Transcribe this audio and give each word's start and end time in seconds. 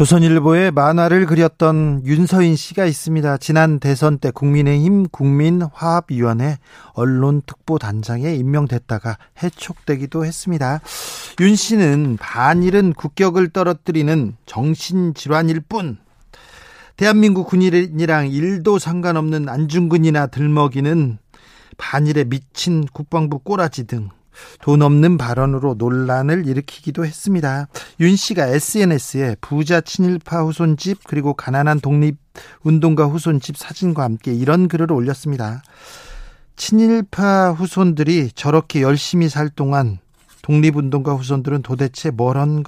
조선일보에 0.00 0.70
만화를 0.70 1.26
그렸던 1.26 2.06
윤서인 2.06 2.56
씨가 2.56 2.86
있습니다. 2.86 3.36
지난 3.36 3.78
대선 3.78 4.16
때 4.16 4.30
국민의힘 4.30 5.08
국민화합위원회 5.10 6.56
언론특보단장에 6.94 8.34
임명됐다가 8.34 9.18
해촉되기도 9.42 10.24
했습니다. 10.24 10.80
윤 11.42 11.54
씨는 11.54 12.16
반일은 12.18 12.94
국격을 12.94 13.50
떨어뜨리는 13.50 14.36
정신질환일 14.46 15.60
뿐 15.68 15.98
대한민국 16.96 17.48
군인이랑 17.48 18.30
일도 18.30 18.78
상관없는 18.78 19.50
안중근이나 19.50 20.28
들먹이는 20.28 21.18
반일에 21.76 22.24
미친 22.24 22.86
국방부 22.86 23.38
꼬라지 23.38 23.86
등 23.86 24.08
돈 24.62 24.82
없는 24.82 25.18
발언으로 25.18 25.74
논란을 25.78 26.46
일으키기도 26.46 27.04
했습니다. 27.04 27.68
윤 28.00 28.16
씨가 28.16 28.46
SNS에 28.46 29.36
부자 29.40 29.80
친일파 29.80 30.42
후손집 30.42 31.00
그리고 31.04 31.34
가난한 31.34 31.80
독립 31.80 32.18
운동가 32.62 33.06
후손집 33.06 33.56
사진과 33.56 34.02
함께 34.02 34.32
이런 34.32 34.68
글을 34.68 34.92
올렸습니다. 34.92 35.62
친일파 36.56 37.52
후손들이 37.52 38.30
저렇게 38.34 38.82
열심히 38.82 39.28
살 39.28 39.48
동안 39.48 39.98
독립운동가 40.42 41.14
후손들은 41.14 41.62
도대체 41.62 42.10
뭘 42.10 42.36
한 42.36 42.62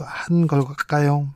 걸까요? 0.46 1.28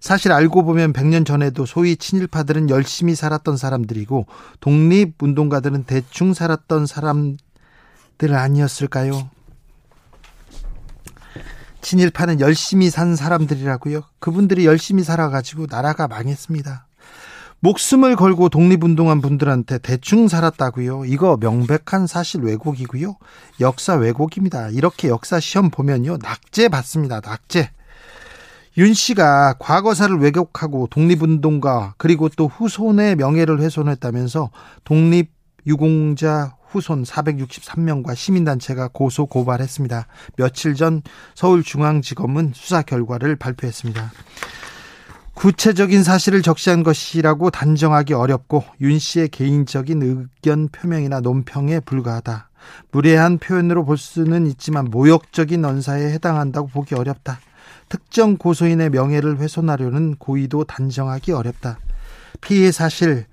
사실 0.00 0.32
알고 0.32 0.64
보면 0.64 0.92
100년 0.92 1.24
전에도 1.24 1.64
소위 1.64 1.96
친일파들은 1.96 2.70
열심히 2.70 3.14
살았던 3.14 3.56
사람들이고 3.56 4.26
독립운동가들은 4.60 5.84
대충 5.84 6.34
살았던 6.34 6.86
사람들 6.86 7.36
아니었을까요? 8.34 9.30
친일파는 11.82 12.40
열심히 12.40 12.88
산 12.88 13.14
사람들이라고요. 13.16 14.02
그분들이 14.18 14.64
열심히 14.64 15.02
살아가지고 15.02 15.66
나라가 15.68 16.08
망했습니다. 16.08 16.86
목숨을 17.60 18.16
걸고 18.16 18.48
독립운동한 18.48 19.20
분들한테 19.20 19.78
대충 19.78 20.26
살았다고요. 20.26 21.04
이거 21.04 21.36
명백한 21.40 22.08
사실 22.08 22.40
왜곡이고요. 22.40 23.16
역사 23.60 23.94
왜곡입니다. 23.94 24.70
이렇게 24.70 25.08
역사 25.08 25.38
시험 25.38 25.70
보면요. 25.70 26.18
낙제 26.22 26.68
받습니다. 26.68 27.20
낙제. 27.20 27.70
윤 28.78 28.94
씨가 28.94 29.56
과거사를 29.60 30.18
왜곡하고 30.18 30.88
독립운동가 30.90 31.94
그리고 31.98 32.28
또 32.30 32.48
후손의 32.48 33.16
명예를 33.16 33.60
훼손했다면서 33.60 34.50
독립 34.82 35.30
유공자 35.66 36.56
후손 36.72 37.04
463명과 37.04 38.16
시민단체가 38.16 38.88
고소 38.92 39.26
고발했습니다. 39.26 40.06
며칠 40.36 40.74
전 40.74 41.02
서울중앙지검은 41.34 42.52
수사 42.54 42.82
결과를 42.82 43.36
발표했습니다. 43.36 44.12
구체적인 45.34 46.02
사실을 46.02 46.42
적시한 46.42 46.82
것이라고 46.82 47.50
단정하기 47.50 48.14
어렵고 48.14 48.64
윤 48.80 48.98
씨의 48.98 49.28
개인적인 49.28 50.02
의견 50.02 50.68
표명이나 50.68 51.20
논평에 51.20 51.80
불과하다. 51.80 52.48
무례한 52.90 53.38
표현으로 53.38 53.84
볼 53.84 53.98
수는 53.98 54.46
있지만 54.46 54.86
모욕적인 54.86 55.64
언사에 55.64 56.12
해당한다고 56.12 56.68
보기 56.68 56.94
어렵다. 56.94 57.40
특정 57.88 58.36
고소인의 58.36 58.90
명예를 58.90 59.38
훼손하려는 59.38 60.16
고의도 60.16 60.64
단정하기 60.64 61.32
어렵다. 61.32 61.78
피해 62.40 62.70
사실을 62.70 63.26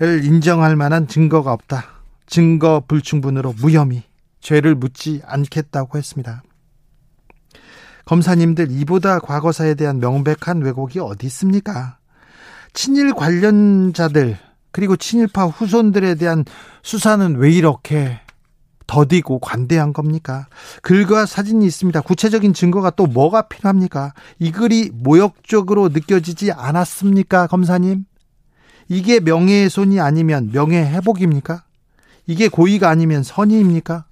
인정할 0.00 0.76
만한 0.76 1.08
증거가 1.08 1.52
없다. 1.52 1.93
증거 2.26 2.82
불충분으로 2.86 3.54
무혐의, 3.60 4.02
죄를 4.40 4.74
묻지 4.74 5.20
않겠다고 5.24 5.98
했습니다. 5.98 6.42
검사님들 8.04 8.70
이보다 8.70 9.18
과거사에 9.18 9.74
대한 9.74 9.98
명백한 9.98 10.62
왜곡이 10.62 10.98
어디 11.00 11.26
있습니까? 11.26 11.98
친일 12.72 13.14
관련자들 13.14 14.36
그리고 14.72 14.96
친일파 14.96 15.46
후손들에 15.46 16.16
대한 16.16 16.44
수사는 16.82 17.36
왜 17.36 17.50
이렇게 17.50 18.20
더디고 18.86 19.38
관대한 19.38 19.92
겁니까? 19.92 20.48
글과 20.82 21.26
사진이 21.26 21.64
있습니다. 21.64 22.00
구체적인 22.02 22.52
증거가 22.52 22.90
또 22.90 23.06
뭐가 23.06 23.42
필요합니까? 23.42 24.12
이 24.38 24.50
글이 24.50 24.90
모욕적으로 24.92 25.88
느껴지지 25.88 26.52
않았습니까, 26.52 27.46
검사님? 27.46 28.04
이게 28.88 29.20
명예훼손이 29.20 30.00
아니면 30.00 30.50
명예회복입니까? 30.52 31.64
이게 32.26 32.48
고의가 32.48 32.88
아니면 32.88 33.22
선의입니까? 33.22 34.06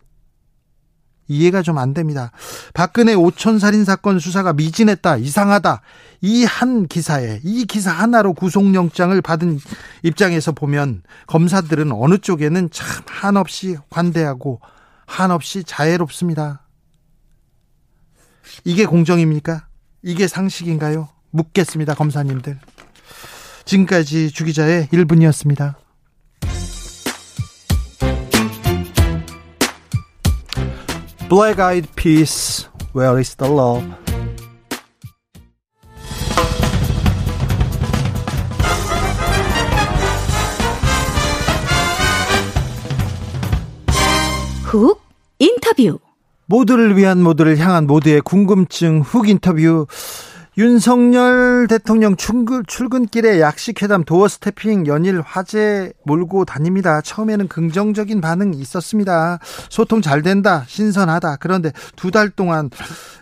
이해가 1.28 1.62
좀 1.62 1.78
안 1.78 1.94
됩니다. 1.94 2.30
박근혜 2.74 3.14
오천 3.14 3.58
살인 3.58 3.84
사건 3.84 4.18
수사가 4.18 4.52
미진했다, 4.52 5.16
이상하다. 5.16 5.80
이 6.20 6.44
한 6.44 6.86
기사에 6.86 7.40
이 7.42 7.64
기사 7.64 7.90
하나로 7.90 8.34
구속영장을 8.34 9.18
받은 9.22 9.58
입장에서 10.02 10.52
보면 10.52 11.02
검사들은 11.28 11.90
어느 11.92 12.18
쪽에는 12.18 12.68
참 12.70 13.02
한없이 13.06 13.76
관대하고 13.88 14.60
한없이 15.06 15.64
자애롭습니다. 15.64 16.66
이게 18.64 18.84
공정입니까? 18.84 19.66
이게 20.02 20.26
상식인가요? 20.28 21.08
묻겠습니다, 21.30 21.94
검사님들. 21.94 22.58
지금까지 23.64 24.30
주기자의 24.32 24.88
1분이었습니다. 24.88 25.76
Black 31.32 31.58
Eyed 31.60 31.88
Peas, 31.96 32.68
Where 32.92 33.18
is 33.18 33.34
the 33.36 33.50
Love? 33.50 33.82
훅 44.64 45.00
인터뷰 45.38 45.98
모두를 46.44 46.98
위한 46.98 47.22
모두를 47.22 47.56
향한 47.56 47.86
모두의 47.86 48.20
궁금증 48.20 49.00
훅 49.00 49.30
인터뷰 49.30 49.86
윤석열 50.58 51.66
대통령 51.66 52.14
출근, 52.14 52.62
출근길에 52.66 53.40
약식회담 53.40 54.04
도어 54.04 54.28
스태핑 54.28 54.86
연일 54.86 55.22
화제 55.22 55.94
몰고 56.04 56.44
다닙니다. 56.44 57.00
처음에는 57.00 57.48
긍정적인 57.48 58.20
반응이 58.20 58.58
있었습니다. 58.58 59.38
소통 59.70 60.02
잘 60.02 60.20
된다, 60.20 60.64
신선하다. 60.68 61.36
그런데 61.36 61.72
두 61.96 62.10
달 62.10 62.28
동안 62.28 62.68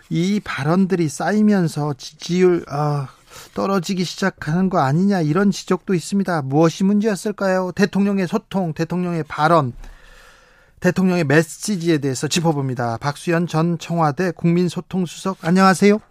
이 0.09 0.41
발언들이 0.43 1.07
쌓이면서 1.07 1.93
지지율, 1.97 2.65
어, 2.69 3.07
떨어지기 3.53 4.03
시작하는 4.03 4.69
거 4.69 4.79
아니냐 4.79 5.21
이런 5.21 5.51
지적도 5.51 5.93
있습니다. 5.93 6.41
무엇이 6.41 6.83
문제였을까요? 6.83 7.71
대통령의 7.73 8.27
소통, 8.27 8.73
대통령의 8.73 9.23
발언, 9.23 9.71
대통령의 10.81 11.23
메시지에 11.23 11.99
대해서 11.99 12.27
짚어봅니다. 12.27 12.97
박수현 12.97 13.47
전 13.47 13.77
청와대 13.77 14.31
국민소통수석 14.31 15.37
안녕하세요. 15.43 16.10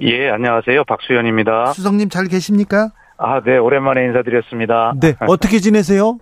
예, 0.00 0.28
안녕하세요. 0.30 0.84
박수현입니다. 0.84 1.72
수석님 1.72 2.08
잘 2.08 2.26
계십니까? 2.26 2.90
아, 3.16 3.40
네, 3.44 3.56
오랜만에 3.56 4.04
인사드렸습니다. 4.06 4.94
네, 5.00 5.14
어떻게 5.28 5.58
지내세요? 5.60 6.18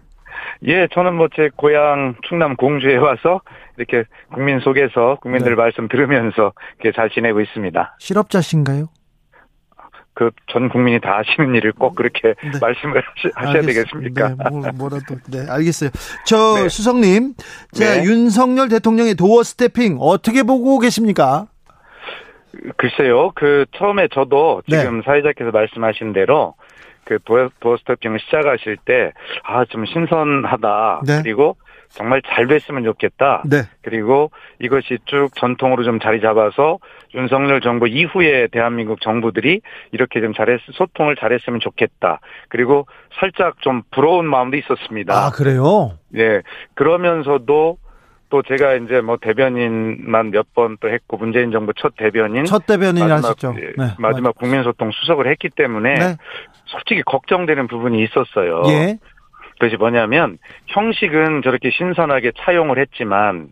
예, 0.67 0.87
저는 0.93 1.15
뭐 1.15 1.29
제 1.35 1.49
고향 1.57 2.15
충남 2.29 2.57
공주에 2.57 2.97
와서 2.97 3.41
이렇게 3.79 4.05
국민 4.33 4.61
속에서 4.61 5.17
국민들 5.23 5.53
네. 5.53 5.57
말씀 5.57 5.89
들으면서 5.89 6.53
이렇게 6.81 6.95
잘 6.95 7.11
지내고 7.11 7.41
있습니다. 7.41 7.97
실업자신가요? 7.99 8.89
그 10.15 10.31
전 10.53 10.69
국민이 10.69 11.01
다 11.01 11.17
하시는 11.19 11.55
일을 11.55 11.73
꼭 11.73 11.95
그렇게 11.95 12.35
네. 12.43 12.51
말씀을 12.61 13.03
하셔야 13.35 13.55
알겠, 13.63 13.67
되겠습니까? 13.67 14.29
네, 14.29 14.35
뭐, 14.51 14.61
뭐라도 14.75 15.17
네, 15.31 15.47
알겠어요. 15.49 15.89
저 16.27 16.57
네. 16.63 16.69
수석님, 16.69 17.35
자 17.73 17.95
네. 18.01 18.05
윤석열 18.05 18.69
대통령의 18.69 19.15
도어 19.15 19.43
스태핑 19.43 19.97
어떻게 20.01 20.43
보고 20.43 20.79
계십니까? 20.79 21.47
글쎄요, 22.77 23.33
그 23.35 23.65
처음에 23.77 24.09
저도 24.09 24.63
네. 24.69 24.81
지금 24.81 24.99
네. 24.99 25.03
사회자께서 25.05 25.51
말씀하신 25.51 26.13
대로 26.13 26.55
그 27.05 27.19
도어, 27.25 27.51
도어 27.61 27.77
스태핑을 27.79 28.21
시작하실 28.21 28.77
때 28.85 29.13
아 29.45 29.65
좀 29.65 29.85
신선하다. 29.87 31.03
네. 31.07 31.21
그리고 31.23 31.57
정말 31.89 32.23
잘 32.27 32.47
됐으면 32.47 32.85
좋겠다. 32.85 33.43
네. 33.45 33.63
그리고 33.83 34.31
이것이 34.61 34.99
쭉 35.05 35.29
전통으로 35.35 35.85
좀 35.85 36.01
자리 36.01 36.21
잡아서 36.23 36.79
윤석열 37.15 37.61
정부 37.61 37.87
이후에 37.87 38.47
대한민국 38.47 39.01
정부들이 39.03 39.61
이렇게 39.91 40.21
좀 40.23 40.33
잘했, 40.33 40.61
소통을 40.73 41.17
잘했으면 41.17 41.61
좋겠다. 41.61 42.21
그리고 42.49 42.87
살짝 43.21 43.61
좀 43.61 43.83
부러운 43.91 44.27
마음도 44.27 44.57
있었습니다. 44.57 45.13
아, 45.15 45.31
그래요? 45.31 45.99
예. 46.17 46.41
그러면서도 46.75 47.77
또 48.33 48.41
제가 48.43 48.77
이제 48.77 49.03
뭐 49.03 49.19
대변인만 49.21 50.31
몇 50.31 50.47
번 50.55 50.79
또 50.81 50.89
했고 50.89 51.19
문재인 51.19 51.51
정부 51.53 51.75
첫 51.77 51.95
대변인 51.97 52.47
첫 52.47 52.65
대변인 52.67 53.01
마지막, 53.01 53.17
하셨죠. 53.19 53.55
예, 53.59 53.73
네. 53.77 53.95
마지막 53.99 54.35
국민소통 54.37 54.91
수석을 54.91 55.31
했기 55.31 55.51
때문에 55.51 55.95
네. 55.95 56.17
솔직히 56.65 57.03
걱정되는 57.03 57.67
부분이 57.69 58.03
있었어요. 58.05 58.63
예. 58.69 58.97
그것이 59.59 59.77
뭐냐면 59.77 60.39
형식은 60.69 61.43
저렇게 61.43 61.71
신선하게 61.71 62.33
차용을 62.39 62.79
했지만 62.79 63.49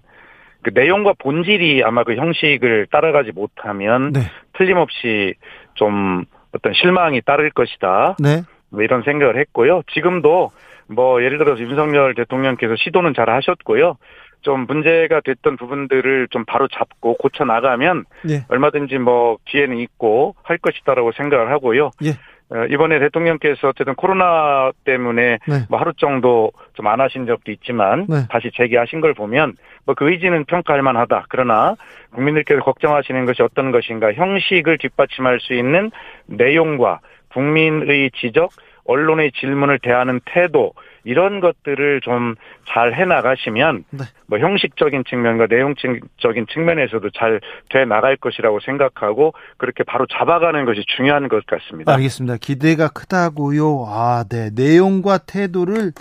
그 0.63 0.71
내용과 0.73 1.13
본질이 1.19 1.83
아마 1.85 2.03
그 2.05 2.17
형식을 2.17 2.87
따라가지 2.91 3.33
못하면 3.33 4.13
네. 4.13 4.21
틀림없이 4.55 5.35
좀 5.75 6.25
어떤 6.57 6.73
실망이 6.73 7.21
따를 7.21 7.51
것이다. 7.51 8.17
네. 8.19 8.43
뭐 8.71 8.83
이런 8.83 9.03
생각을 9.03 9.39
했고요. 9.41 9.83
지금도 9.93 10.51
뭐 10.89 11.23
예를 11.23 11.39
들어서 11.39 11.61
윤석열 11.61 12.15
대통령께서 12.15 12.75
시도는 12.77 13.13
잘 13.15 13.29
하셨고요. 13.31 13.97
좀 14.43 14.67
문제가 14.67 15.21
됐던 15.21 15.57
부분들을 15.57 16.29
좀 16.31 16.45
바로 16.45 16.69
잡고 16.69 17.15
고쳐 17.17 17.45
나가면 17.45 18.05
예. 18.29 18.45
얼마든지 18.49 18.99
뭐 18.99 19.39
기회는 19.47 19.79
있고 19.79 20.35
할 20.43 20.59
것이다라고 20.59 21.13
생각을 21.13 21.51
하고요. 21.51 21.91
예. 22.05 22.11
어, 22.53 22.65
이번에 22.69 22.99
대통령께서 22.99 23.69
어쨌든 23.69 23.95
코로나 23.95 24.73
때문에 24.85 25.39
네. 25.47 25.55
뭐 25.69 25.79
하루 25.79 25.93
정도 25.95 26.51
좀 26.75 26.87
안 26.89 27.01
하신 27.01 27.27
적도 27.27 27.53
있지만 27.53 28.07
네. 28.09 28.27
다시 28.29 28.51
재개하신 28.57 29.01
걸 29.01 29.15
보면 29.15 29.55
뭐 29.85 29.95
그 29.95 30.11
의지는 30.11 30.45
평가할 30.47 30.83
만하다. 30.83 31.27
그러나 31.29 31.77
국민들께서 32.13 32.61
걱정하시는 32.63 33.25
것이 33.27 33.43
어떤 33.43 33.71
것인가 33.71 34.13
형식을 34.13 34.79
뒷받침할 34.79 35.39
수 35.41 35.55
있는 35.55 35.93
내용과 36.27 36.99
국민의 37.33 38.11
지적, 38.17 38.51
언론의 38.85 39.31
질문을 39.33 39.79
대하는 39.79 40.21
태도 40.25 40.73
이런 41.05 41.41
것들을 41.41 42.01
좀 42.03 42.35
잘 42.73 42.95
해나가시면 42.95 43.85
네. 43.91 44.05
뭐 44.27 44.39
형식적인 44.39 45.05
측면과 45.09 45.47
내용적인 45.49 46.47
측면에서도 46.53 47.11
잘 47.11 47.41
돼 47.69 47.85
나갈 47.85 48.17
것이라고 48.17 48.61
생각하고 48.61 49.33
그렇게 49.57 49.83
바로 49.85 50.07
잡아가는 50.07 50.65
것이 50.65 50.83
중요한 50.97 51.29
것 51.29 51.45
같습니다. 51.47 51.93
알겠습니다. 51.95 52.37
기대가 52.37 52.89
크다고요. 52.89 53.85
아, 53.89 54.25
네. 54.29 54.51
내용과 54.55 55.19
태도를 55.19 55.93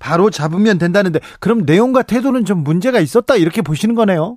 바로 0.00 0.30
잡으면 0.30 0.78
된다는데 0.78 1.20
그럼 1.40 1.62
내용과 1.66 2.02
태도는 2.02 2.44
좀 2.44 2.58
문제가 2.62 3.00
있었다 3.00 3.36
이렇게 3.36 3.62
보시는 3.62 3.94
거네요. 3.94 4.36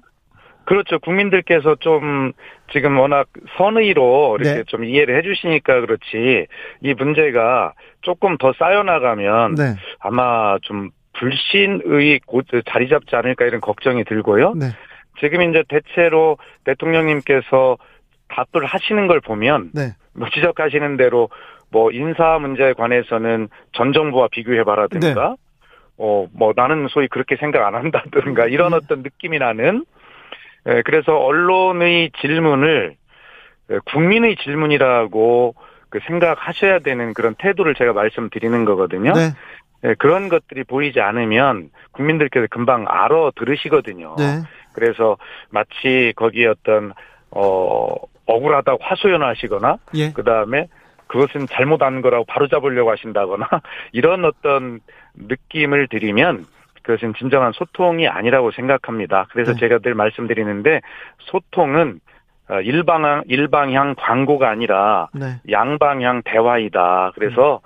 그렇죠. 0.68 1.00
국민들께서 1.00 1.76
좀 1.80 2.34
지금 2.74 3.00
워낙 3.00 3.30
선의로 3.58 4.38
이렇게 4.38 4.58
네. 4.58 4.64
좀 4.68 4.84
이해를 4.84 5.18
해주시니까 5.18 5.80
그렇지 5.80 6.48
이 6.82 6.94
문제가 6.94 7.72
조금 8.02 8.38
더 8.38 8.52
쌓여나가면 8.52 9.56
네. 9.56 9.76
아마 10.00 10.58
좀 10.64 10.90
불신의 11.14 12.20
곧 12.26 12.46
자리 12.70 12.90
잡지 12.90 13.16
않을까 13.16 13.46
이런 13.46 13.62
걱정이 13.62 14.04
들고요. 14.04 14.56
네. 14.56 14.66
지금 15.22 15.50
이제 15.50 15.64
대체로 15.70 16.38
대통령님께서 16.66 17.78
답을 18.28 18.66
하시는 18.66 19.08
걸 19.08 19.22
보면 19.22 19.72
네. 19.74 19.94
뭐 20.14 20.28
지적하시는 20.34 20.98
대로 20.98 21.30
뭐 21.72 21.92
인사 21.92 22.40
문제에 22.40 22.74
관해서는 22.74 23.48
전 23.72 23.94
정부와 23.94 24.28
비교해봐라든가, 24.32 25.30
네. 25.30 25.36
어, 25.98 26.28
뭐 26.34 26.52
나는 26.56 26.88
소위 26.90 27.08
그렇게 27.08 27.38
생각 27.38 27.66
안 27.66 27.74
한다든가 27.76 28.48
이런 28.48 28.72
네. 28.72 28.76
어떤 28.78 29.02
느낌이 29.02 29.40
나는, 29.40 29.78
예, 29.78 29.97
그래서 30.84 31.18
언론의 31.18 32.12
질문을 32.20 32.96
예, 33.72 33.80
국민의 33.86 34.38
질문이라고 34.38 35.56
그 35.90 36.00
생각하셔야 36.06 36.80
되는 36.80 37.14
그런 37.14 37.36
태도를 37.36 37.76
제가 37.76 37.94
말씀드리는 37.94 38.66
거거든요. 38.66 39.14
네. 39.14 39.32
예, 39.84 39.94
그런 39.96 40.30
것들이 40.30 40.64
보이지 40.64 41.00
않으면 41.00 41.70
국민들께서 41.92 42.48
금방 42.50 42.86
알아 42.88 43.32
들으시거든요. 43.36 44.16
네. 44.18 44.42
그래서 44.74 45.18
마치 45.50 46.14
거기에 46.16 46.48
어떤 46.48 46.94
어 47.32 47.96
억울하다고 48.26 48.84
화소연하시거나 48.84 49.78
예. 49.96 50.12
그 50.12 50.24
다음에 50.24 50.68
그것은 51.08 51.48
잘못한 51.48 52.02
거라고 52.02 52.26
바로 52.26 52.48
잡으려고 52.48 52.92
하신다거나 52.92 53.48
이런 53.94 54.26
어떤 54.26 54.82
느낌을 55.16 55.88
드리면 55.88 56.46
그것은 56.88 57.14
진정한 57.18 57.52
소통이 57.52 58.08
아니라고 58.08 58.52
생각합니다. 58.52 59.28
그래서 59.32 59.52
네. 59.52 59.60
제가 59.60 59.80
늘 59.80 59.94
말씀드리는데 59.94 60.80
소통은 61.20 62.00
어, 62.50 62.62
일방향 62.62 63.24
일방향 63.28 63.96
광고가 63.98 64.50
아니라 64.50 65.10
네. 65.14 65.42
양방향 65.52 66.22
대화이다. 66.24 67.12
그래서 67.14 67.60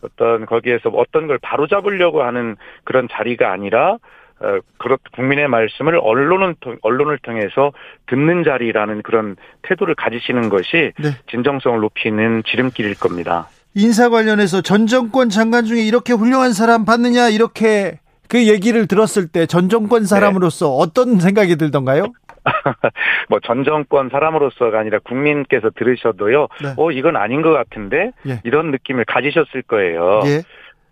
어떤 0.00 0.46
거기에서 0.46 0.90
어떤 0.90 1.26
걸 1.26 1.38
바로잡으려고 1.42 2.22
하는 2.22 2.54
그런 2.84 3.08
자리가 3.10 3.50
아니라 3.50 3.94
어, 4.40 4.58
그렇 4.78 4.96
국민의 5.12 5.48
말씀을 5.48 5.98
언론은 6.00 6.54
통- 6.60 6.78
언론을 6.82 7.18
통해서 7.18 7.72
듣는 8.06 8.44
자리라는 8.44 9.02
그런 9.02 9.34
태도를 9.62 9.96
가지시는 9.96 10.50
것이 10.50 10.92
네. 11.00 11.08
진정성을 11.28 11.80
높이는 11.80 12.44
지름길일 12.46 12.94
겁니다. 13.00 13.48
인사 13.74 14.08
관련해서 14.08 14.60
전 14.62 14.86
정권 14.86 15.30
장관 15.30 15.64
중에 15.64 15.80
이렇게 15.80 16.12
훌륭한 16.12 16.52
사람 16.52 16.84
봤느냐 16.84 17.28
이렇게 17.28 17.98
그 18.28 18.46
얘기를 18.46 18.86
들었을 18.86 19.28
때 19.28 19.46
전 19.46 19.68
정권 19.68 20.04
사람으로서 20.04 20.70
어떤 20.70 21.18
생각이 21.20 21.56
들던가요? 21.56 22.12
뭐전 23.28 23.64
정권 23.64 24.08
사람으로서가 24.10 24.78
아니라 24.78 24.98
국민께서 25.00 25.70
들으셔도요. 25.70 26.48
네. 26.62 26.74
어 26.76 26.90
이건 26.90 27.16
아닌 27.16 27.42
것 27.42 27.52
같은데 27.52 28.12
예. 28.26 28.40
이런 28.44 28.70
느낌을 28.70 29.04
가지셨을 29.04 29.62
거예요. 29.62 30.20
예. 30.26 30.42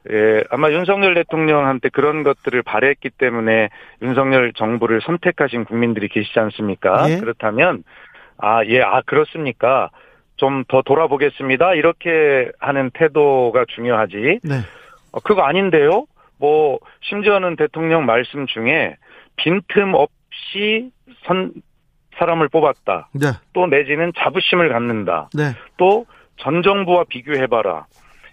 예, 0.08 0.44
아마 0.50 0.70
윤석열 0.70 1.14
대통령한테 1.14 1.88
그런 1.88 2.22
것들을 2.22 2.62
바랬기 2.62 3.10
때문에 3.10 3.70
윤석열 4.02 4.52
정부를 4.52 5.00
선택하신 5.04 5.64
국민들이 5.64 6.08
계시지 6.08 6.38
않습니까? 6.38 7.10
예. 7.10 7.16
그렇다면, 7.18 7.82
아, 8.38 8.64
예, 8.66 8.82
아, 8.82 9.02
그렇습니까? 9.04 9.90
좀 10.36 10.62
더 10.68 10.82
돌아보겠습니다. 10.82 11.74
이렇게 11.74 12.52
하는 12.60 12.90
태도가 12.94 13.64
중요하지. 13.74 14.40
네. 14.44 14.54
어, 15.10 15.20
그거 15.20 15.42
아닌데요? 15.42 16.06
뭐, 16.38 16.78
심지어는 17.02 17.56
대통령 17.56 18.04
말씀 18.06 18.46
중에 18.46 18.96
빈틈 19.36 19.94
없이 19.94 20.90
선, 21.24 21.52
사람을 22.16 22.48
뽑았다. 22.48 23.08
네. 23.12 23.26
또 23.52 23.66
내지는 23.66 24.12
자부심을 24.16 24.68
갖는다. 24.70 25.28
네. 25.34 25.52
또전 25.76 26.62
정부와 26.62 27.04
비교해봐라. 27.08 27.86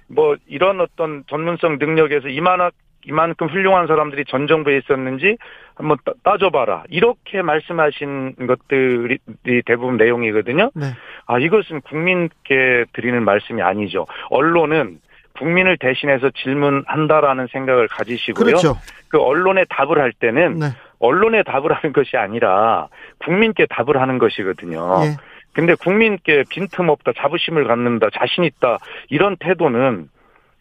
뭐 0.08 0.36
이런 0.48 0.80
어떤 0.82 1.24
전문성 1.28 1.78
능력에서 1.80 2.30
이만 2.30 2.70
이만큼 3.06 3.48
훌륭한 3.48 3.88
사람들이 3.88 4.24
전 4.26 4.48
정부에 4.48 4.78
있었는지 4.78 5.38
한번 5.76 5.98
따- 6.06 6.14
따져봐라. 6.24 6.84
이렇게 6.90 7.42
말씀하신 7.42 8.36
것들이 8.48 9.18
대부분 9.66 9.98
내용이거든요. 9.98 10.72
네. 10.74 10.86
아 11.26 11.38
이것은 11.40 11.82
국민께 11.82 12.86
드리는 12.94 13.24
말씀이 13.26 13.62
아니죠. 13.62 14.06
언론은 14.30 15.00
국민을 15.38 15.78
대신해서 15.78 16.30
질문한다라는 16.44 17.48
생각을 17.52 17.88
가지시고요. 17.88 18.46
그렇죠. 18.46 18.78
그 19.08 19.20
언론에 19.20 19.66
답을 19.70 20.00
할 20.00 20.14
때는 20.14 20.60
네. 20.60 20.68
언론에 21.00 21.44
답을 21.44 21.74
하는 21.74 21.94
것이 21.94 22.18
아니라 22.18 22.88
국민께 23.24 23.68
답을 23.70 24.00
하는 24.00 24.18
것이거든요. 24.20 25.02
예. 25.06 25.18
근데 25.54 25.76
국민께 25.76 26.46
빈틈없다, 26.50 27.12
자부심을 27.18 27.68
갖는다, 27.68 28.08
자신 28.18 28.44
있다 28.44 28.80
이런 29.10 29.36
태도는 29.38 30.10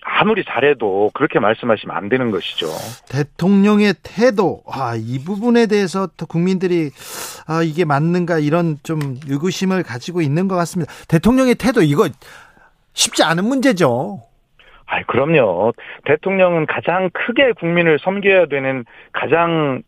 아무리 0.04 0.44
잘해도 0.44 1.12
그렇게 1.14 1.38
말씀하시면 1.38 1.96
안 1.96 2.08
되는 2.08 2.30
것이죠. 2.30 2.66
대통령의 3.08 3.94
태도, 4.02 4.62
아, 4.66 4.94
이 4.96 5.22
부분에 5.24 5.66
대해서 5.66 6.08
또 6.16 6.26
국민들이, 6.26 6.90
아, 7.46 7.62
이게 7.62 7.84
맞는가, 7.84 8.40
이런 8.40 8.78
좀 8.82 8.98
의구심을 9.28 9.84
가지고 9.84 10.20
있는 10.20 10.48
것 10.48 10.56
같습니다. 10.56 10.92
대통령의 11.06 11.54
태도, 11.54 11.82
이거 11.82 12.08
쉽지 12.94 13.22
않은 13.22 13.44
문제죠. 13.44 14.22
아이 14.86 15.02
그럼요. 15.04 15.72
대통령은 16.04 16.66
가장 16.66 17.10
크게 17.12 17.52
국민을 17.52 17.98
섬겨야 18.00 18.46
되는 18.46 18.84
가장 19.12 19.82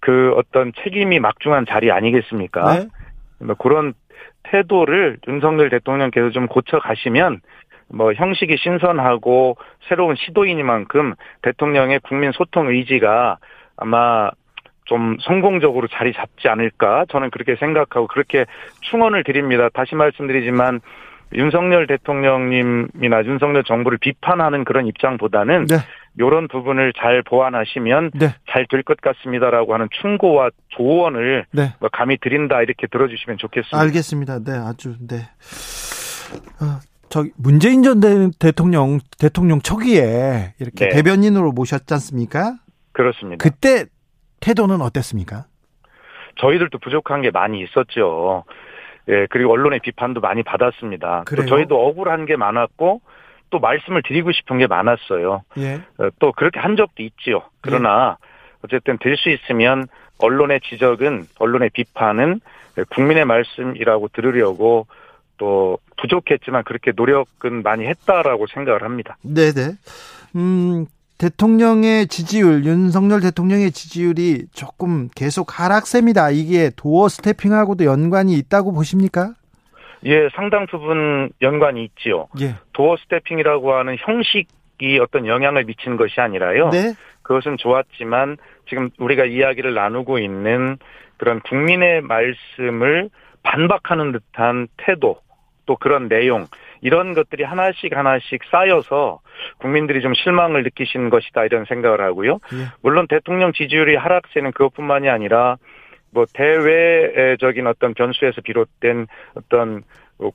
그 0.00 0.32
어떤 0.36 0.72
책임이 0.82 1.18
막중한 1.18 1.66
자리 1.66 1.90
아니겠습니까? 1.90 2.74
네. 2.74 2.86
뭐 3.40 3.54
그런 3.54 3.94
태도를 4.44 5.18
윤석열 5.26 5.70
대통령께서 5.70 6.30
좀 6.30 6.46
고쳐 6.46 6.78
가시면 6.78 7.40
뭐 7.88 8.12
형식이 8.12 8.56
신선하고 8.58 9.56
새로운 9.88 10.16
시도이니만큼 10.16 11.14
대통령의 11.42 12.00
국민 12.00 12.32
소통 12.32 12.68
의지가 12.68 13.38
아마 13.76 14.30
좀 14.84 15.16
성공적으로 15.20 15.88
자리 15.88 16.12
잡지 16.12 16.48
않을까 16.48 17.06
저는 17.08 17.30
그렇게 17.30 17.56
생각하고 17.56 18.06
그렇게 18.06 18.44
충원을 18.82 19.24
드립니다. 19.24 19.68
다시 19.72 19.94
말씀드리지만 19.94 20.80
윤석열 21.34 21.86
대통령님이나 21.86 23.24
윤석열 23.24 23.64
정부를 23.64 23.98
비판하는 23.98 24.64
그런 24.64 24.86
입장보다는 24.86 25.66
네. 25.66 25.76
요런 26.18 26.48
부분을 26.48 26.92
잘 26.96 27.22
보완하시면 27.22 28.12
네. 28.14 28.34
잘될 28.50 28.82
것 28.84 29.00
같습니다라고 29.00 29.74
하는 29.74 29.88
충고와 30.00 30.50
조언을 30.68 31.46
네. 31.52 31.74
뭐 31.80 31.88
감히 31.92 32.16
드린다 32.18 32.62
이렇게 32.62 32.86
들어주시면 32.86 33.38
좋겠습니다. 33.38 33.78
알겠습니다. 33.80 34.38
네, 34.44 34.52
아주 34.52 34.94
네. 35.00 35.16
어, 36.60 36.78
저기 37.08 37.30
문재인 37.36 37.82
전 37.82 38.00
대- 38.00 38.30
대통령 38.38 38.98
대통령 39.18 39.60
초기에 39.60 40.54
이렇게 40.60 40.88
네. 40.88 40.96
대변인으로 40.96 41.52
모셨지 41.52 41.92
않습니까? 41.94 42.54
그렇습니다. 42.92 43.42
그때 43.42 43.86
태도는 44.40 44.80
어땠습니까? 44.82 45.46
저희들도 46.40 46.78
부족한 46.78 47.22
게 47.22 47.30
많이 47.30 47.60
있었죠. 47.62 48.44
예, 49.08 49.26
그리고 49.30 49.52
언론의 49.52 49.80
비판도 49.80 50.20
많이 50.20 50.42
받았습니다. 50.42 51.18
또 51.20 51.24
그래요? 51.24 51.46
저희도 51.46 51.78
억울한 51.88 52.26
게 52.26 52.36
많았고 52.36 53.00
또 53.50 53.58
말씀을 53.58 54.02
드리고 54.02 54.32
싶은 54.32 54.58
게 54.58 54.66
많았어요. 54.66 55.42
예. 55.58 55.74
어, 55.98 56.08
또 56.18 56.32
그렇게 56.32 56.58
한 56.60 56.76
적도 56.76 57.02
있지요. 57.02 57.42
그러나 57.60 58.16
어쨌든 58.64 58.98
될 58.98 59.16
수 59.16 59.28
있으면 59.30 59.86
언론의 60.18 60.60
지적은 60.62 61.26
언론의 61.38 61.70
비판은 61.70 62.40
국민의 62.90 63.24
말씀이라고 63.26 64.08
들으려고 64.08 64.86
또 65.36 65.78
부족했지만 65.98 66.64
그렇게 66.64 66.92
노력은 66.94 67.62
많이 67.62 67.84
했다라고 67.86 68.46
생각을 68.46 68.82
합니다. 68.82 69.16
네, 69.22 69.52
네. 69.52 69.72
음, 70.36 70.86
대통령의 71.18 72.08
지지율, 72.08 72.64
윤석열 72.64 73.20
대통령의 73.20 73.70
지지율이 73.70 74.46
조금 74.52 75.08
계속 75.14 75.58
하락세입니다. 75.58 76.30
이게 76.30 76.70
도어 76.76 77.08
스태핑하고도 77.08 77.84
연관이 77.84 78.34
있다고 78.34 78.72
보십니까? 78.72 79.34
예, 80.06 80.28
상당 80.34 80.66
부분 80.66 81.30
연관이 81.40 81.84
있지요. 81.84 82.26
예. 82.40 82.56
도어 82.72 82.96
스태핑이라고 82.96 83.74
하는 83.74 83.96
형식이 83.98 84.98
어떤 85.00 85.26
영향을 85.26 85.64
미치는 85.64 85.96
것이 85.96 86.20
아니라요. 86.20 86.70
네. 86.70 86.94
그것은 87.22 87.56
좋았지만 87.56 88.36
지금 88.68 88.90
우리가 88.98 89.24
이야기를 89.24 89.72
나누고 89.72 90.18
있는 90.18 90.78
그런 91.16 91.40
국민의 91.40 92.02
말씀을 92.02 93.08
반박하는 93.42 94.12
듯한 94.12 94.68
태도 94.76 95.20
또 95.66 95.76
그런 95.76 96.08
내용 96.08 96.46
이런 96.84 97.14
것들이 97.14 97.42
하나씩 97.44 97.96
하나씩 97.96 98.42
쌓여서 98.50 99.20
국민들이 99.58 100.02
좀 100.02 100.12
실망을 100.12 100.62
느끼시는 100.64 101.08
것이다 101.08 101.46
이런 101.46 101.64
생각을 101.64 102.02
하고요. 102.02 102.34
예. 102.34 102.66
물론 102.82 103.06
대통령 103.08 103.54
지지율이 103.54 103.96
하락세는 103.96 104.52
그것뿐만이 104.52 105.08
아니라 105.08 105.56
뭐 106.10 106.26
대외적인 106.32 107.66
어떤 107.66 107.94
변수에서 107.94 108.42
비롯된 108.42 109.06
어떤 109.34 109.82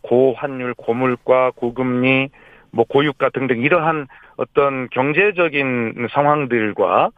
고환율, 0.01 0.74
고물가, 0.74 1.51
고금리, 1.56 2.29
뭐 2.72 2.84
고유가 2.84 3.29
등등 3.29 3.62
이러한 3.62 4.08
어떤 4.38 4.89
경제적인 4.89 6.08
상황들과 6.12 7.12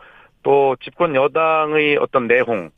또 0.44 0.76
집권 0.82 1.16
여당의 1.16 1.98
어떤 1.98 2.28
내홍 2.28 2.70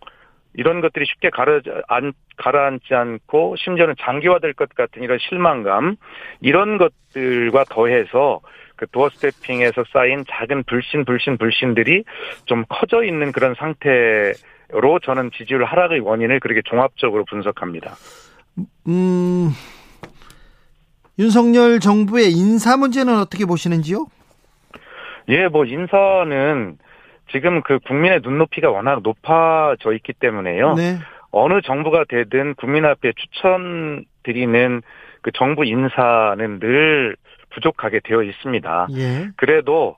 이런 0.56 0.82
것들이 0.82 1.06
쉽게 1.06 1.30
가라, 1.30 1.62
안, 1.88 2.14
가라앉지 2.38 2.94
않고 2.94 3.56
심지어는 3.58 3.96
장기화될 4.00 4.54
것 4.54 4.70
같은 4.76 5.04
이런 5.04 5.18
실망감 5.20 5.96
이런 6.42 6.78
것들과 6.78 7.66
더해서 7.70 8.42
그 8.76 8.88
도어 8.88 9.10
스태핑에서 9.10 9.84
쌓인 9.92 10.24
작은 10.30 10.64
불신 10.64 11.06
불신 11.06 11.38
불신들이 11.38 12.04
좀 12.46 12.66
커져 12.70 13.04
있는 13.04 13.32
그런 13.32 13.56
상태로 13.56 15.00
저는 15.04 15.32
지지율 15.38 15.64
하락의 15.64 16.00
원인을 16.00 16.40
그렇게 16.40 16.62
종합적으로 16.66 17.24
분석합니다. 17.26 17.96
음, 18.88 19.50
윤석열 21.20 21.80
정부의 21.80 22.32
인사 22.32 22.78
문제는 22.78 23.18
어떻게 23.18 23.46
보시는지요? 23.46 24.08
예, 25.30 25.48
뭐 25.48 25.66
인사는 25.66 26.78
지금 27.32 27.62
그 27.62 27.80
국민의 27.80 28.22
눈높이가 28.24 28.70
워낙 28.70 29.02
높아져 29.04 29.94
있기 29.94 30.14
때문에요. 30.14 30.76
네. 30.76 30.98
어느 31.32 31.62
정부가 31.62 32.06
되든 32.08 32.54
국민 32.56 32.86
앞에 32.86 33.14
추천드리는 33.16 34.82
그 35.22 35.32
정부 35.34 35.66
인사는 35.66 36.60
늘 36.60 37.16
부족하게 37.50 38.02
되어 38.04 38.24
있습니다. 38.24 38.88
예. 38.92 39.30
그래도 39.36 39.98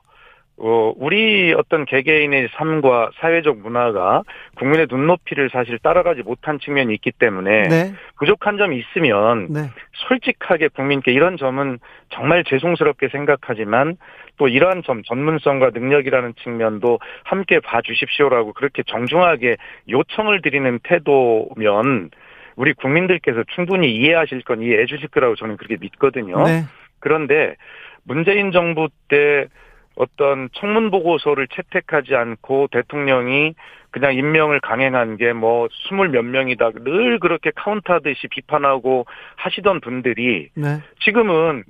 어, 0.58 0.92
우리 0.96 1.52
어떤 1.52 1.84
개개인의 1.84 2.48
삶과 2.56 3.10
사회적 3.20 3.58
문화가 3.58 4.22
국민의 4.56 4.86
눈높이를 4.88 5.50
사실 5.50 5.78
따라가지 5.78 6.22
못한 6.22 6.58
측면이 6.58 6.94
있기 6.94 7.12
때문에 7.12 7.68
네. 7.68 7.94
부족한 8.18 8.56
점이 8.56 8.78
있으면 8.78 9.48
네. 9.50 9.70
솔직하게 10.08 10.68
국민께 10.68 11.12
이런 11.12 11.36
점은 11.36 11.78
정말 12.08 12.42
죄송스럽게 12.44 13.08
생각하지만 13.08 13.98
또 14.38 14.48
이러한 14.48 14.82
점 14.82 15.02
전문성과 15.02 15.70
능력이라는 15.74 16.34
측면도 16.42 17.00
함께 17.24 17.60
봐주십시오라고 17.60 18.54
그렇게 18.54 18.82
정중하게 18.86 19.56
요청을 19.90 20.40
드리는 20.40 20.78
태도면 20.82 22.10
우리 22.56 22.72
국민들께서 22.72 23.44
충분히 23.54 23.94
이해하실 23.94 24.42
건 24.42 24.62
이해해 24.62 24.86
주실 24.86 25.08
거라고 25.08 25.36
저는 25.36 25.58
그렇게 25.58 25.76
믿거든요. 25.78 26.42
네. 26.44 26.64
그런데 26.98 27.56
문재인 28.04 28.52
정부 28.52 28.88
때 29.08 29.48
어떤 29.96 30.48
청문 30.52 30.90
보고서를 30.90 31.48
채택하지 31.48 32.14
않고 32.14 32.68
대통령이 32.70 33.54
그냥 33.90 34.14
임명을 34.14 34.60
강행한 34.60 35.16
게 35.16 35.32
뭐 35.32 35.68
스물 35.88 36.08
몇 36.10 36.22
명이다 36.22 36.70
늘 36.84 37.18
그렇게 37.18 37.50
카운트하듯이 37.54 38.28
비판하고 38.28 39.06
하시던 39.36 39.80
분들이 39.80 40.50
네. 40.54 40.80
지금은 41.00 41.64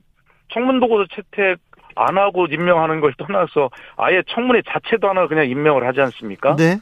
청문 0.49 0.80
보고서 0.80 1.06
채택 1.14 1.59
안 1.95 2.18
하고 2.18 2.47
임명하는 2.47 3.00
걸 3.00 3.14
떠나서 3.14 3.71
아예 3.97 4.23
청문회 4.28 4.62
자체도 4.68 5.09
하나 5.09 5.26
그냥 5.26 5.49
임명을 5.49 5.87
하지 5.87 6.00
않습니까? 6.02 6.56
네. 6.56 6.76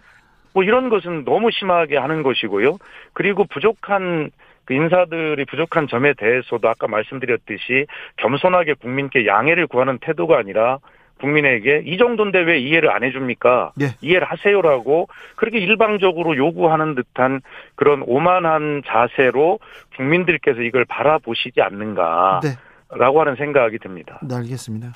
뭐 0.52 0.64
이런 0.64 0.88
것은 0.88 1.24
너무 1.24 1.50
심하게 1.50 1.96
하는 1.96 2.22
것이고요. 2.22 2.78
그리고 3.12 3.44
부족한 3.44 4.30
그 4.64 4.74
인사들이 4.74 5.44
부족한 5.44 5.88
점에 5.88 6.14
대해서도 6.14 6.68
아까 6.68 6.88
말씀드렸듯이 6.88 7.86
겸손하게 8.16 8.74
국민께 8.74 9.26
양해를 9.26 9.66
구하는 9.66 9.98
태도가 9.98 10.38
아니라 10.38 10.78
국민에게 11.21 11.83
이 11.87 11.97
정도인데 11.97 12.40
왜 12.40 12.59
이해를 12.59 12.90
안 12.90 13.02
해줍니까? 13.04 13.73
예. 13.80 13.94
이해를 14.00 14.26
하세요라고 14.26 15.09
그렇게 15.37 15.59
일방적으로 15.59 16.37
요구하는 16.37 16.94
듯한 16.94 17.40
그런 17.75 18.02
오만한 18.06 18.83
자세로 18.87 19.59
국민들께서 19.97 20.61
이걸 20.61 20.85
바라보시지 20.85 21.61
않는가라고 21.61 22.40
네. 22.42 23.18
하는 23.18 23.37
생각이 23.37 23.78
듭니다. 23.78 24.21
네, 24.23 24.35
알겠습니다. 24.35 24.92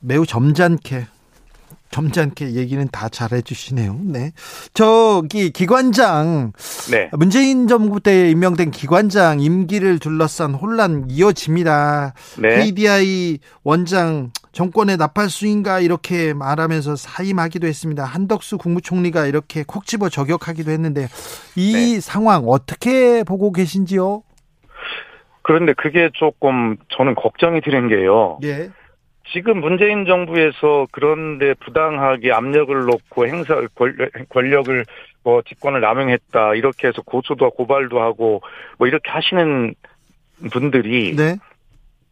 매우 0.00 0.26
점잖게 0.26 1.06
점잖게 1.90 2.52
얘기는 2.52 2.86
다 2.92 3.08
잘해 3.08 3.40
주시네요. 3.42 3.98
네. 4.02 4.32
저기 4.74 5.50
기관장 5.50 6.52
네. 6.90 7.08
문재인 7.12 7.68
정부 7.68 8.00
때 8.00 8.30
임명된 8.30 8.70
기관장 8.70 9.40
임기를 9.40 9.98
둘러싼 9.98 10.54
혼란 10.54 11.06
이어집니다. 11.08 12.12
네. 12.38 12.48
KDI 12.56 13.38
원장 13.64 14.30
정권의 14.60 14.96
나팔수인가 14.96 15.80
이렇게 15.80 16.32
말하면서 16.32 16.96
사임하기도 16.96 17.66
했습니다. 17.66 18.04
한덕수 18.06 18.56
국무총리가 18.56 19.26
이렇게 19.26 19.64
콕 19.66 19.84
집어 19.84 20.08
저격하기도 20.08 20.70
했는데 20.70 21.08
이 21.56 21.92
네. 21.96 22.00
상황 22.00 22.44
어떻게 22.48 23.22
보고 23.22 23.52
계신지요? 23.52 24.22
그런데 25.42 25.74
그게 25.74 26.08
조금 26.14 26.78
저는 26.88 27.16
걱정이 27.16 27.60
되는 27.60 27.88
게요. 27.88 28.38
예. 28.44 28.70
지금 29.30 29.60
문재인 29.60 30.06
정부에서 30.06 30.86
그런데 30.90 31.52
부당하게 31.62 32.32
압력을 32.32 32.74
놓고 32.74 33.26
행사 33.26 33.56
권- 33.74 33.94
권력을 34.30 34.86
뭐 35.22 35.42
직권을 35.42 35.82
남용했다 35.82 36.54
이렇게 36.54 36.88
해서 36.88 37.02
고소도 37.02 37.50
고발도 37.50 38.00
하고 38.00 38.40
뭐 38.78 38.88
이렇게 38.88 39.10
하시는 39.10 39.74
분들이 40.50 41.14
네. 41.14 41.36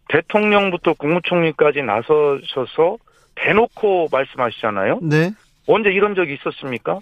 대통령부터 0.09 0.95
국무총리까지 0.95 1.83
나서셔서 1.83 2.99
대놓고 3.35 4.09
말씀하시잖아요. 4.13 5.01
네. 5.03 5.31
언제 5.67 5.91
이런 5.91 6.15
적이 6.15 6.35
있었습니까? 6.35 6.99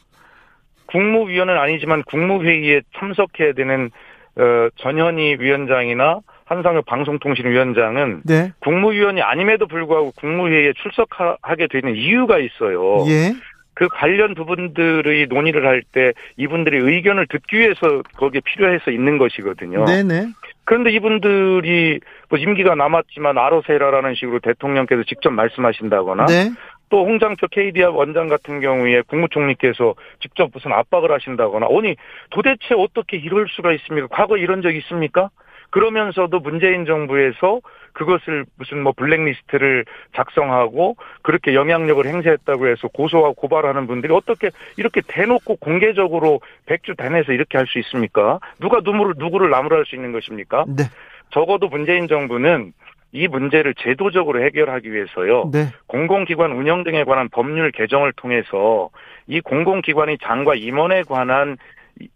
국무위원은 0.87 1.56
아니지만 1.56 2.02
국무회의에 2.04 2.82
참석해야 2.99 3.52
되는 3.54 3.90
어, 4.37 4.68
전현희 4.76 5.37
위원장이나 5.40 6.21
한상혁 6.44 6.87
방송통신위원장은 6.87 8.23
네. 8.25 8.52
국무위원이 8.61 9.23
아님에도 9.23 9.66
불구하고 9.66 10.12
국무회의에 10.12 10.73
출석하게 10.75 11.66
되는 11.68 11.97
이유가 11.97 12.38
있어요. 12.38 13.04
예. 13.09 13.32
그 13.75 13.88
관련 13.88 14.35
부분들의 14.35 15.26
논의를 15.28 15.66
할 15.66 15.82
때 15.92 16.12
이분들의 16.37 16.80
의견을 16.80 17.26
듣기 17.28 17.56
위해서 17.59 18.02
거기에 18.16 18.42
필요해서 18.44 18.90
있는 18.90 19.16
것이거든요. 19.18 19.85
네, 19.87 20.02
네. 20.02 20.26
그런데 20.64 20.90
이분들이 20.90 22.00
뭐 22.28 22.38
임기가 22.38 22.75
남았지만 22.75 23.37
알아서 23.38 23.73
해라라는 23.73 24.14
식으로 24.14 24.40
대통령께서 24.40 25.02
직접 25.04 25.31
말씀하신다거나 25.31 26.26
네. 26.26 26.50
또 26.88 27.07
홍장표 27.07 27.49
KDI 27.50 27.87
원장 27.87 28.28
같은 28.28 28.61
경우에 28.61 29.00
국무총리께서 29.02 29.95
직접 30.21 30.50
무슨 30.52 30.73
압박을 30.73 31.11
하신다거나 31.11 31.66
아니 31.66 31.97
도대체 32.31 32.75
어떻게 32.76 33.16
이럴 33.16 33.47
수가 33.49 33.73
있습니까? 33.73 34.09
과거 34.11 34.37
이런 34.37 34.61
적 34.62 34.75
있습니까? 34.76 35.31
그러면서도 35.73 36.38
문재인 36.41 36.85
정부에서 36.85 37.61
그것을 37.95 38.45
무슨 38.57 38.83
뭐 38.83 38.93
블랙리스트를 38.97 39.85
작성하고 40.14 40.97
그렇게 41.23 41.55
영향력을 41.55 42.07
행사했다고 42.07 42.69
해서 42.69 42.88
고소하고 42.88 43.35
고발하는 43.35 43.87
분들이 43.87 44.12
어떻게 44.12 44.50
이렇게 44.76 45.00
대놓고 45.07 45.57
공개적으로 45.57 46.41
백주 46.67 46.95
단에서 46.95 47.33
이렇게 47.33 47.59
할 47.59 47.67
수 47.67 47.79
있습니까? 47.79 48.38
누가 48.61 48.81
누구를 48.85 49.14
누구를 49.17 49.49
나무랄 49.49 49.85
수 49.87 49.95
있는 49.95 50.12
것입니까? 50.12 50.67
네. 50.69 50.85
적어도 51.31 51.69
문재인 51.69 52.07
정부는 52.07 52.73
이 53.12 53.29
문제를 53.29 53.75
제도적으로 53.79 54.43
해결하기 54.45 54.93
위해서요. 54.93 55.50
네. 55.52 55.69
공공기관 55.87 56.52
운영 56.52 56.85
등에 56.85 57.05
관한 57.05 57.29
법률 57.31 57.71
개정을 57.71 58.12
통해서 58.14 58.91
이 59.26 59.41
공공기관의 59.41 60.19
장과 60.23 60.55
임원에 60.55 61.02
관한 61.05 61.57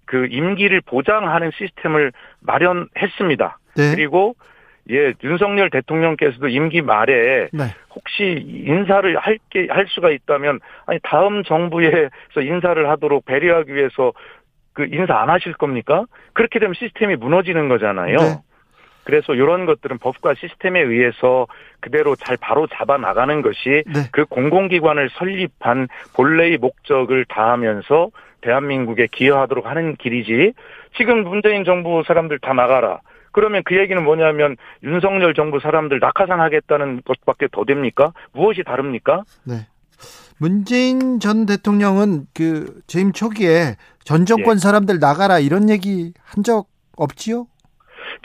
그 0.04 0.26
임기를 0.30 0.80
보장하는 0.82 1.50
시스템을 1.56 2.12
마련했습니다. 2.40 3.58
네. 3.76 3.90
그리고 3.94 4.34
예, 4.90 5.14
윤석열 5.24 5.68
대통령께서도 5.70 6.48
임기 6.48 6.80
말에 6.82 7.48
네. 7.52 7.64
혹시 7.94 8.44
인사를 8.66 9.16
할 9.18 9.38
게 9.50 9.66
할 9.68 9.86
수가 9.88 10.10
있다면 10.10 10.60
아니 10.86 11.00
다음 11.02 11.42
정부에서 11.42 12.40
인사를 12.40 12.88
하도록 12.90 13.24
배려하기 13.24 13.74
위해서 13.74 14.12
그 14.74 14.86
인사 14.92 15.16
안 15.16 15.28
하실 15.30 15.54
겁니까? 15.54 16.04
그렇게 16.34 16.58
되면 16.58 16.74
시스템이 16.74 17.16
무너지는 17.16 17.68
거잖아요. 17.68 18.16
네. 18.16 18.36
그래서 19.04 19.34
이런 19.34 19.66
것들은 19.66 19.98
법과 19.98 20.34
시스템에 20.34 20.80
의해서 20.80 21.46
그대로 21.80 22.16
잘 22.16 22.36
바로 22.36 22.66
잡아 22.66 22.96
나가는 22.98 23.40
것이 23.40 23.84
네. 23.86 24.00
그 24.12 24.24
공공기관을 24.24 25.10
설립한 25.10 25.88
본래의 26.14 26.58
목적을 26.58 27.24
다하면서 27.26 28.10
대한민국에 28.46 29.08
기여하도록 29.10 29.66
하는 29.66 29.96
길이지. 29.96 30.52
지금 30.96 31.24
문재인 31.24 31.64
정부 31.64 32.02
사람들 32.06 32.38
다 32.38 32.52
나가라. 32.54 33.00
그러면 33.32 33.62
그 33.66 33.76
얘기는 33.76 34.02
뭐냐면 34.02 34.56
윤석열 34.82 35.34
정부 35.34 35.60
사람들 35.60 35.98
낙하산 35.98 36.40
하겠다는 36.40 37.02
것밖에 37.04 37.48
더 37.52 37.64
됩니까? 37.64 38.12
무엇이 38.32 38.62
다릅니까? 38.64 39.24
네. 39.44 39.66
문재인 40.38 41.18
전 41.20 41.44
대통령은 41.46 42.26
그 42.34 42.80
재임 42.86 43.12
초기에 43.12 43.76
전 44.04 44.24
정권 44.26 44.54
예. 44.56 44.58
사람들 44.58 44.98
나가라 45.00 45.38
이런 45.38 45.68
얘기 45.68 46.12
한 46.24 46.44
적 46.44 46.66
없지요? 46.96 47.46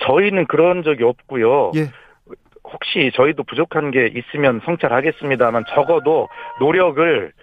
저희는 0.06 0.46
그런 0.48 0.84
적이 0.84 1.04
없고요. 1.04 1.72
예. 1.76 1.90
혹시 2.64 3.12
저희도 3.16 3.44
부족한 3.44 3.92
게 3.92 4.08
있으면 4.16 4.62
성찰하겠습니다만 4.64 5.66
적어도 5.76 6.30
노력을 6.62 7.34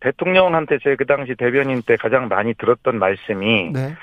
대통령한테 0.00 0.78
제 0.82 0.94
그 0.96 1.06
당시 1.06 1.34
대변인 1.34 1.82
때 1.82 1.96
가장 1.96 2.28
많이 2.28 2.54
들었던 2.54 2.98
말씀이 2.98 3.70
네. 3.72 3.94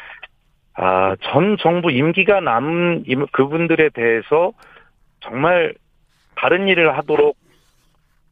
아, 0.75 1.15
전 1.21 1.57
정부 1.59 1.91
임기가 1.91 2.39
남은 2.41 3.03
임- 3.07 3.27
그분들에 3.31 3.89
대해서 3.89 4.51
정말 5.19 5.73
다른 6.35 6.67
일을 6.67 6.97
하도록 6.97 7.35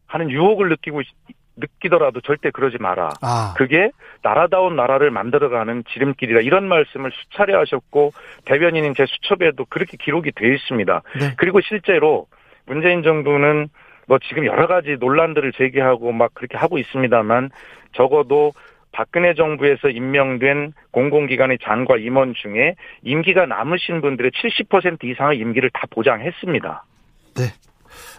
하는 0.08 0.30
유혹을 0.32 0.70
느끼고 0.70 1.02
있- 1.02 1.08
느끼더라도 1.58 2.22
절대 2.22 2.50
그러지 2.50 2.78
마라. 2.80 3.10
아. 3.22 3.54
그게 3.58 3.92
나라다운 4.24 4.76
나라를 4.76 5.12
만들어가는 5.12 5.84
지름길이다. 5.90 6.40
이런 6.42 6.68
말씀을 6.68 7.12
수차례 7.12 7.54
하셨고 7.54 8.14
대변인인 8.46 8.96
제 8.96 9.06
수첩에도 9.06 9.66
그렇게 9.66 9.98
기록이 9.98 10.32
되어 10.32 10.52
있습니다. 10.54 11.02
네. 11.20 11.34
그리고 11.38 11.62
실제로 11.62 12.26
문재인 12.66 13.04
정부는 13.04 13.68
뭐 14.12 14.20
지금 14.28 14.46
여러 14.46 14.68
가지 14.68 14.98
논란들을 15.00 15.54
제기하고 15.54 16.12
막 16.12 16.34
그렇게 16.34 16.58
하고 16.58 16.78
있습니다만 16.78 17.50
적어도 17.96 18.52
박근혜 18.92 19.34
정부에서 19.34 19.88
임명된 19.88 20.74
공공기관의 20.92 21.60
장과 21.64 21.96
임원 21.96 22.34
중에 22.34 22.76
임기가 23.04 23.46
남으신 23.46 24.02
분들의 24.02 24.32
70% 24.32 25.06
이상의 25.06 25.40
임기를 25.40 25.70
다 25.74 25.84
보장했습니다. 25.90 26.84
네. 27.38 27.44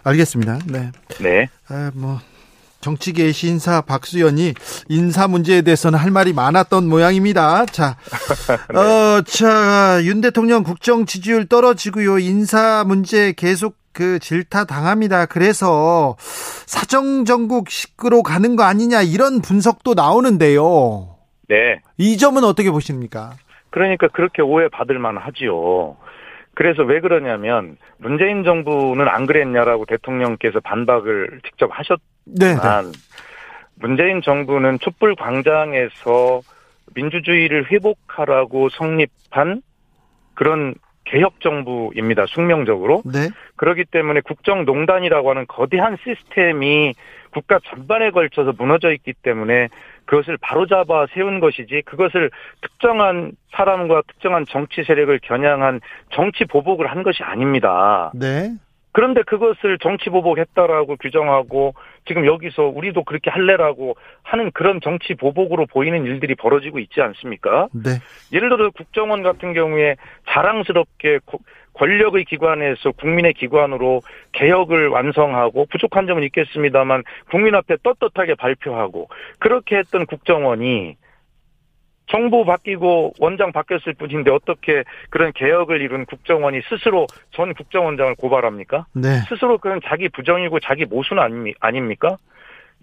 알겠습니다. 0.02 0.60
네. 0.72 0.92
네. 1.20 1.48
아, 1.68 1.90
뭐 1.94 2.20
정치계 2.80 3.30
신사 3.32 3.82
박수연이 3.82 4.54
인사 4.88 5.28
문제에 5.28 5.60
대해서는 5.60 5.98
할 5.98 6.10
말이 6.10 6.32
많았던 6.32 6.88
모양입니다. 6.88 7.66
자, 7.66 7.98
어, 8.74 9.20
자, 9.20 10.00
윤 10.04 10.22
대통령 10.22 10.62
국정 10.62 11.04
지지율 11.04 11.46
떨어지고요. 11.46 12.18
인사 12.18 12.82
문제 12.86 13.34
계속 13.36 13.81
그 13.92 14.18
질타 14.18 14.64
당합니다. 14.64 15.26
그래서 15.26 16.16
사정 16.18 17.24
정국식으로 17.24 18.22
가는 18.22 18.56
거 18.56 18.64
아니냐 18.64 19.02
이런 19.02 19.40
분석도 19.40 19.94
나오는데요. 19.94 21.16
네. 21.48 21.80
이 21.98 22.16
점은 22.16 22.44
어떻게 22.44 22.70
보십니까? 22.70 23.34
그러니까 23.70 24.08
그렇게 24.08 24.42
오해받을 24.42 24.98
만하지요. 24.98 25.96
그래서 26.54 26.82
왜 26.82 27.00
그러냐면 27.00 27.76
문재인 27.98 28.44
정부는 28.44 29.08
안 29.08 29.26
그랬냐라고 29.26 29.86
대통령께서 29.86 30.60
반박을 30.60 31.40
직접 31.44 31.70
네, 32.24 32.52
하셨지만 32.52 32.92
네. 32.92 32.98
문재인 33.76 34.20
정부는 34.22 34.78
촛불 34.80 35.16
광장에서 35.16 36.42
민주주의를 36.94 37.70
회복하라고 37.70 38.68
성립한 38.68 39.62
그런 40.34 40.74
개혁 41.12 41.40
정부입니다. 41.40 42.24
숙명적으로. 42.26 43.02
네. 43.04 43.28
그렇기 43.56 43.84
때문에 43.84 44.20
국정농단이라고 44.22 45.28
하는 45.30 45.44
거대한 45.46 45.98
시스템이 46.02 46.94
국가 47.32 47.58
전반에 47.64 48.10
걸쳐서 48.10 48.54
무너져 48.56 48.92
있기 48.92 49.12
때문에 49.22 49.68
그것을 50.06 50.38
바로잡아 50.40 51.06
세운 51.14 51.38
것이지 51.40 51.82
그것을 51.84 52.30
특정한 52.62 53.32
사람과 53.52 54.02
특정한 54.06 54.46
정치 54.48 54.82
세력을 54.84 55.18
겨냥한 55.22 55.80
정치 56.10 56.44
보복을 56.44 56.86
한 56.86 57.02
것이 57.02 57.22
아닙니다. 57.22 58.10
네. 58.14 58.52
그런데 58.92 59.22
그것을 59.22 59.78
정치 59.78 60.10
보복했다라고 60.10 60.96
규정하고 60.96 61.74
지금 62.06 62.26
여기서 62.26 62.64
우리도 62.64 63.04
그렇게 63.04 63.30
할래라고 63.30 63.96
하는 64.22 64.50
그런 64.52 64.80
정치 64.82 65.14
보복으로 65.14 65.66
보이는 65.66 66.04
일들이 66.04 66.34
벌어지고 66.34 66.78
있지 66.78 67.00
않습니까? 67.00 67.68
네. 67.72 67.90
예를 68.32 68.50
들어 68.50 68.70
국정원 68.70 69.22
같은 69.22 69.54
경우에 69.54 69.96
자랑스럽게 70.28 71.20
고- 71.24 71.40
권력의 71.74 72.26
기관에서 72.26 72.92
국민의 72.92 73.32
기관으로 73.32 74.02
개혁을 74.32 74.88
완성하고 74.88 75.66
부족한 75.70 76.06
점은 76.06 76.22
있겠습니다만 76.24 77.02
국민 77.30 77.54
앞에 77.54 77.76
떳떳하게 77.82 78.34
발표하고 78.34 79.08
그렇게 79.38 79.76
했던 79.76 80.04
국정원이 80.04 80.96
정부 82.12 82.44
바뀌고 82.44 83.14
원장 83.18 83.52
바뀌었을 83.52 83.94
뿐인데 83.94 84.30
어떻게 84.30 84.84
그런 85.08 85.32
개혁을 85.32 85.80
이룬 85.80 86.04
국정원이 86.04 86.60
스스로 86.68 87.06
전 87.30 87.54
국정원장을 87.54 88.14
고발합니까? 88.16 88.86
네. 88.92 89.20
스스로 89.30 89.56
그건 89.56 89.80
자기 89.82 90.10
부정이고 90.10 90.60
자기 90.60 90.84
모순 90.84 91.18
아닙니- 91.18 91.54
아닙니까? 91.58 92.18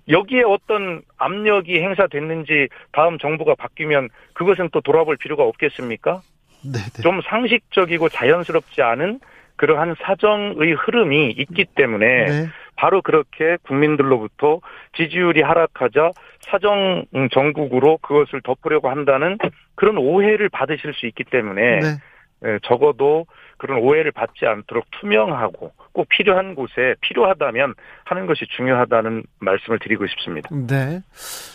여기에 0.09 0.41
어떤 0.41 1.03
압력이 1.17 1.79
행사됐는지 1.79 2.69
다음 2.91 3.19
정부가 3.19 3.53
바뀌면 3.53 4.09
그것은 4.33 4.69
또 4.73 4.81
돌아볼 4.81 5.17
필요가 5.17 5.43
없겠습니까? 5.43 6.21
네. 6.63 6.79
네. 6.79 7.01
좀 7.03 7.21
상식적이고 7.21 8.09
자연스럽지 8.09 8.81
않은 8.81 9.19
그러한 9.57 9.95
사정의 10.01 10.73
흐름이 10.73 11.31
있기 11.37 11.65
때문에 11.75 12.25
네. 12.25 12.47
바로 12.79 13.01
그렇게 13.01 13.57
국민들로부터 13.63 14.61
지지율이 14.95 15.41
하락하자 15.41 16.11
사정 16.49 17.03
정국으로 17.33 17.97
그것을 17.97 18.41
덮으려고 18.41 18.89
한다는 18.89 19.37
그런 19.75 19.97
오해를 19.97 20.47
받으실 20.47 20.93
수 20.93 21.05
있기 21.05 21.25
때문에 21.25 21.79
네. 21.81 21.87
예, 22.45 22.57
적어도 22.63 23.25
그런 23.57 23.79
오해를 23.79 24.13
받지 24.13 24.45
않도록 24.45 24.85
투명하고 24.91 25.73
꼭 25.91 26.07
필요한 26.07 26.55
곳에 26.55 26.95
필요하다면 27.01 27.73
하는 28.05 28.25
것이 28.27 28.45
중요하다는 28.55 29.23
말씀을 29.39 29.79
드리고 29.79 30.07
싶습니다. 30.07 30.47
네. 30.49 31.01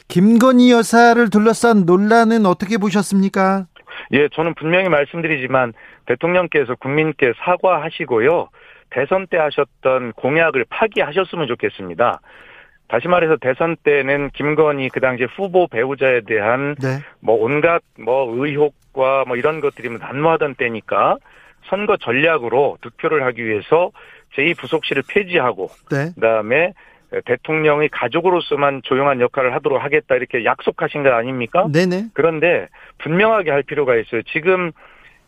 김건희 0.08 0.72
여사를 0.72 1.30
둘러싼 1.30 1.86
논란은 1.86 2.44
어떻게 2.44 2.76
보셨습니까? 2.76 3.66
예, 4.12 4.28
저는 4.28 4.54
분명히 4.56 4.90
말씀드리지만 4.90 5.72
대통령께서 6.04 6.74
국민께 6.74 7.32
사과하시고요. 7.38 8.50
대선 8.94 9.26
때 9.26 9.36
하셨던 9.36 10.12
공약을 10.12 10.66
파기하셨으면 10.70 11.48
좋겠습니다. 11.48 12.20
다시 12.86 13.08
말해서 13.08 13.36
대선 13.40 13.76
때는 13.82 14.30
김건희 14.30 14.88
그 14.90 15.00
당시 15.00 15.24
후보 15.24 15.66
배우자에 15.66 16.20
대한 16.20 16.76
네. 16.76 17.00
뭐 17.20 17.34
온갖 17.34 17.82
뭐 17.98 18.32
의혹과 18.32 19.24
뭐 19.26 19.36
이런 19.36 19.60
것들이 19.60 19.88
난무하던 19.98 20.54
때니까 20.54 21.16
선거 21.64 21.96
전략으로 21.96 22.78
득표를 22.82 23.24
하기 23.24 23.44
위해서 23.44 23.90
제2부속실을 24.36 25.02
폐지하고 25.08 25.70
네. 25.90 26.12
그다음에 26.14 26.72
대통령의 27.24 27.88
가족으로서만 27.90 28.82
조용한 28.84 29.20
역할을 29.20 29.54
하도록 29.54 29.82
하겠다 29.82 30.14
이렇게 30.14 30.44
약속하신 30.44 31.02
거 31.02 31.10
아닙니까? 31.10 31.66
네네. 31.72 32.10
그런데 32.12 32.68
분명하게 32.98 33.50
할 33.50 33.62
필요가 33.62 33.96
있어요. 33.96 34.22
지금 34.32 34.70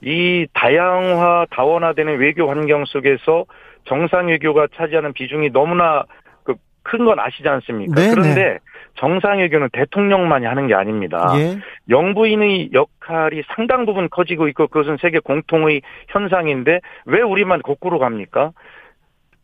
이 0.03 0.47
다양화, 0.53 1.47
다원화되는 1.51 2.19
외교 2.19 2.49
환경 2.49 2.85
속에서 2.85 3.45
정상 3.85 4.29
외교가 4.29 4.67
차지하는 4.75 5.13
비중이 5.13 5.51
너무나 5.51 6.05
그큰건 6.43 7.19
아시지 7.19 7.49
않습니까? 7.49 7.95
네네. 7.95 8.11
그런데 8.11 8.59
정상외교는 8.97 9.69
대통령만이 9.73 10.47
하는 10.47 10.67
게 10.67 10.75
아닙니다. 10.75 11.33
예. 11.37 11.59
영부인의 11.89 12.71
역할이 12.73 13.43
상당 13.55 13.87
부분 13.87 14.09
커지고 14.09 14.49
있고 14.49 14.69
그것은 14.69 14.97
세계 15.01 15.19
공통의 15.19 15.83
현상인데 16.09 16.81
왜 17.07 17.21
우리만 17.21 17.63
거꾸로 17.63 17.99
갑니까? 17.99 18.53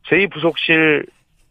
제2부속실 0.09 1.07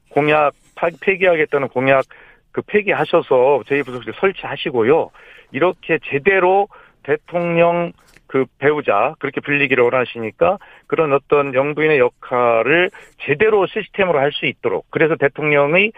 공약 0.10 0.54
폐기하겠다는 1.02 1.70
공약 1.70 2.06
그 2.52 2.62
폐기하셔서 2.64 3.62
제2부속실 3.68 4.14
설치하시고요. 4.20 5.12
이렇게 5.52 6.00
제대로 6.04 6.68
대통령 7.04 7.94
그 8.32 8.46
배우자 8.60 9.14
그렇게 9.20 9.42
불리기를 9.42 9.84
원하시니까 9.84 10.58
그런 10.88 11.12
어떤 11.12 11.54
영부인의 11.54 12.00
역할을 12.00 12.90
제대로 13.20 13.68
시스템으로 13.68 14.20
할 14.20 14.32
수 14.32 14.46
있도록 14.46 14.86
그래서 14.90 15.18
대통령의 15.18 15.92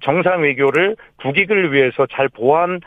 정상 0.00 0.40
외교를 0.40 0.96
국익을 1.16 1.74
위해서 1.74 2.06
잘 2.06 2.30
보완 2.30 2.80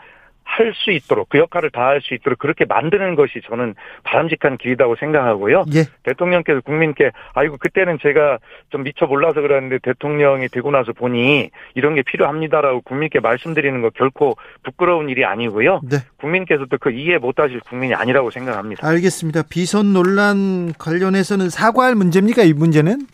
할 0.48 0.72
수 0.74 0.90
있도록 0.90 1.28
그 1.28 1.38
역할을 1.38 1.70
다할 1.70 2.00
수 2.00 2.14
있도록 2.14 2.38
그렇게 2.38 2.64
만드는 2.64 3.14
것이 3.14 3.40
저는 3.46 3.74
바람직한 4.02 4.56
길이라고 4.56 4.96
생각하고요. 4.96 5.66
예. 5.74 5.84
대통령께서 6.02 6.60
국민께 6.62 7.10
아이고 7.34 7.58
그때는 7.58 7.98
제가 8.02 8.38
좀 8.70 8.82
미처 8.82 9.06
몰라서 9.06 9.40
그랬는데 9.40 9.78
대통령이 9.82 10.48
되고 10.48 10.70
나서 10.70 10.92
보니 10.92 11.50
이런 11.74 11.94
게 11.94 12.02
필요합니다라고 12.02 12.80
국민께 12.80 13.20
말씀드리는 13.20 13.80
거 13.82 13.90
결코 13.90 14.36
부끄러운 14.62 15.08
일이 15.08 15.24
아니고요. 15.24 15.80
네. 15.84 15.98
국민께서도 16.16 16.78
그 16.78 16.90
이해 16.90 17.18
못하실 17.18 17.60
국민이 17.60 17.94
아니라고 17.94 18.30
생각합니다. 18.30 18.86
알겠습니다. 18.86 19.42
비선 19.48 19.92
논란 19.92 20.72
관련해서는 20.78 21.50
사과할 21.50 21.94
문제입니까? 21.94 22.42
이 22.42 22.52
문제는? 22.52 23.06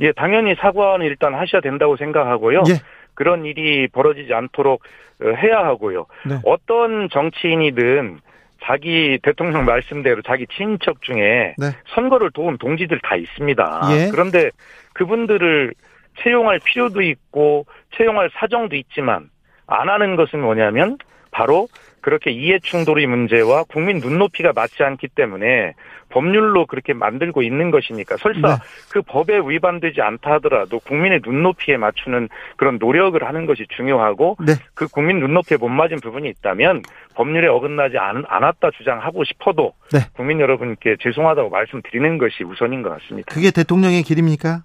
예, 0.00 0.12
당연히 0.12 0.54
사과는 0.56 1.06
일단 1.06 1.34
하셔야 1.34 1.62
된다고 1.62 1.96
생각하고요. 1.96 2.64
예. 2.68 2.80
그런 3.16 3.44
일이 3.44 3.88
벌어지지 3.88 4.32
않도록 4.32 4.84
어, 5.22 5.28
해야 5.42 5.58
하고요. 5.58 6.06
네. 6.24 6.36
어떤 6.44 7.08
정치인이든 7.10 8.20
자기 8.62 9.18
대통령 9.22 9.64
말씀대로 9.64 10.22
자기 10.22 10.46
친척 10.56 11.02
중에 11.02 11.54
네. 11.58 11.66
선거를 11.94 12.30
도운 12.30 12.56
동지들 12.58 13.00
다 13.02 13.16
있습니다. 13.16 13.80
예. 13.92 14.10
그런데 14.10 14.50
그분들을 14.94 15.74
채용할 16.22 16.60
필요도 16.64 17.02
있고 17.02 17.66
채용할 17.96 18.30
사정도 18.34 18.76
있지만 18.76 19.28
안 19.66 19.88
하는 19.88 20.16
것은 20.16 20.40
뭐냐면 20.40 20.96
바로 21.36 21.68
그렇게 22.00 22.30
이해 22.30 22.58
충돌의 22.62 23.06
문제와 23.06 23.64
국민 23.64 23.98
눈높이가 23.98 24.52
맞지 24.54 24.82
않기 24.82 25.08
때문에 25.08 25.74
법률로 26.08 26.64
그렇게 26.64 26.94
만들고 26.94 27.42
있는 27.42 27.70
것이니까 27.70 28.16
설사 28.16 28.40
네. 28.40 28.54
그 28.90 29.02
법에 29.02 29.38
위반되지 29.44 30.00
않다 30.00 30.34
하더라도 30.34 30.78
국민의 30.78 31.20
눈높이에 31.22 31.76
맞추는 31.76 32.30
그런 32.56 32.78
노력을 32.78 33.22
하는 33.22 33.44
것이 33.44 33.66
중요하고 33.76 34.38
네. 34.46 34.54
그 34.72 34.86
국민 34.88 35.18
눈높이에 35.18 35.58
못 35.58 35.68
맞은 35.68 35.98
부분이 36.00 36.28
있다면 36.30 36.82
법률에 37.14 37.48
어긋나지 37.48 37.98
않, 37.98 38.24
않았다 38.26 38.70
주장하고 38.78 39.24
싶어도 39.24 39.74
네. 39.92 39.98
국민 40.14 40.40
여러분께 40.40 40.96
죄송하다고 41.00 41.50
말씀드리는 41.50 42.16
것이 42.16 42.44
우선인 42.44 42.82
것 42.82 42.90
같습니다. 42.90 43.34
그게 43.34 43.50
대통령의 43.50 44.04
길입니까? 44.04 44.62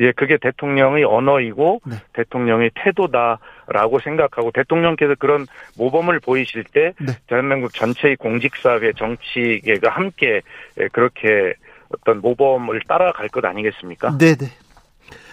예, 0.00 0.12
그게 0.12 0.38
대통령의 0.40 1.04
언어이고 1.04 1.80
네. 1.86 1.96
대통령의 2.14 2.70
태도다 2.74 3.40
라고 3.70 3.98
생각하고 4.00 4.50
대통령께서 4.52 5.14
그런 5.18 5.46
모범을 5.76 6.20
보이실 6.20 6.64
때 6.72 6.94
네. 7.00 7.12
대한민국 7.26 7.72
전체의 7.74 8.16
공직사회 8.16 8.92
정치계가 8.94 9.90
함께 9.90 10.40
예, 10.80 10.88
그렇게 10.88 11.52
어떤 11.94 12.20
모범을 12.20 12.80
따라갈 12.88 13.28
것 13.28 13.44
아니겠습니까? 13.44 14.16
네, 14.18 14.34
네. 14.34 14.46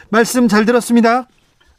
말씀 0.09 0.47
잘 0.47 0.65
들었습니다. 0.65 1.27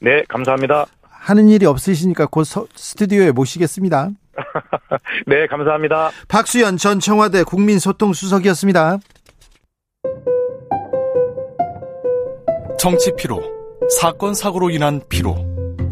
네, 0.01 0.23
감사합니다. 0.29 0.87
하는 1.03 1.49
일이 1.49 1.67
없으시니까 1.67 2.27
곧 2.27 2.45
서- 2.45 2.67
스튜디오에 2.75 3.33
모시겠습니다. 3.33 4.11
네, 5.27 5.47
감사합니다. 5.47 6.11
박수현 6.29 6.77
전 6.77 7.01
청와대 7.01 7.43
국민소통수석이었습니다. 7.43 8.99
정치 12.79 13.13
피로, 13.17 13.43
사건 14.01 14.35
사고로 14.35 14.71
인한 14.71 15.01
피로, 15.09 15.35